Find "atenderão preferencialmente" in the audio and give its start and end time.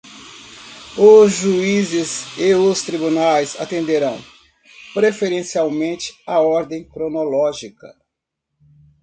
3.61-6.11